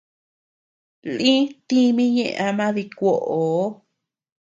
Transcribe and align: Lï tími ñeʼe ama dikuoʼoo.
Lï 1.17 1.33
tími 1.67 2.05
ñeʼe 2.15 2.37
ama 2.47 2.65
dikuoʼoo. 2.75 3.61